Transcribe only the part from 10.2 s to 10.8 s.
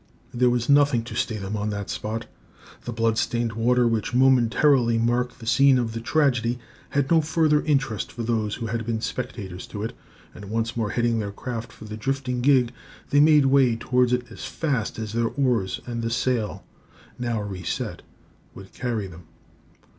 and once